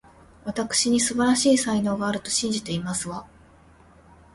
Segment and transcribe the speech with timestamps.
[0.45, 3.27] わたくしには、素晴らしい才能があると信じていますわ